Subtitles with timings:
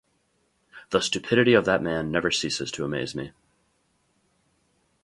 [0.89, 3.33] The stupidity of that man never ceases to amaze me.